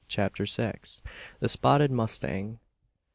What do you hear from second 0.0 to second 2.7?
CHAPTER SIX. THE SPOTTED MUSTANG.